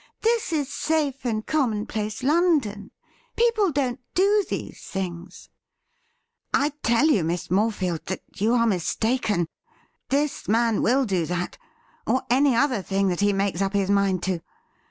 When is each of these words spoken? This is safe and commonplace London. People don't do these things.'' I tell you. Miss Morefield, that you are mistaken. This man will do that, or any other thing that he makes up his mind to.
This 0.21 0.51
is 0.51 0.73
safe 0.73 1.25
and 1.27 1.45
commonplace 1.45 2.23
London. 2.23 2.89
People 3.35 3.71
don't 3.71 3.99
do 4.15 4.43
these 4.49 4.79
things.'' 4.81 5.49
I 6.65 6.69
tell 6.81 7.05
you. 7.05 7.23
Miss 7.23 7.49
Morefield, 7.49 8.05
that 8.07 8.23
you 8.35 8.55
are 8.55 8.65
mistaken. 8.65 9.45
This 10.09 10.47
man 10.47 10.81
will 10.81 11.05
do 11.05 11.27
that, 11.27 11.59
or 12.07 12.23
any 12.31 12.55
other 12.55 12.81
thing 12.81 13.09
that 13.09 13.19
he 13.19 13.31
makes 13.31 13.61
up 13.61 13.73
his 13.73 13.91
mind 13.91 14.23
to. 14.23 14.39